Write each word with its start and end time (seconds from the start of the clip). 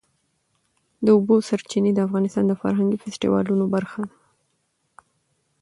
د 1.05 1.07
اوبو 1.15 1.35
سرچینې 1.47 1.91
د 1.93 1.99
افغانستان 2.07 2.45
د 2.47 2.53
فرهنګي 2.61 2.97
فستیوالونو 3.03 3.65
برخه 3.75 4.01
ده. 4.09 4.15